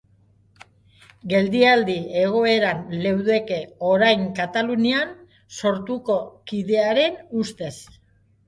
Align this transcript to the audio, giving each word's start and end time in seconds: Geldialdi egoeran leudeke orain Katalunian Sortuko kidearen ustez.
Geldialdi 1.33 1.97
egoeran 2.21 2.81
leudeke 3.03 3.59
orain 3.91 4.25
Katalunian 4.41 5.15
Sortuko 5.59 6.19
kidearen 6.53 7.25
ustez. 7.45 7.75